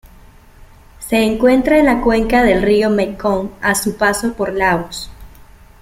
Se 0.97 1.15
encuentra 1.23 1.77
en 1.77 1.85
la 1.85 2.01
cuenca 2.01 2.41
del 2.41 2.63
río 2.63 2.89
Mekong 2.89 3.51
a 3.61 3.75
su 3.75 3.97
paso 3.97 4.33
por 4.33 4.51
Laos. 4.51 5.11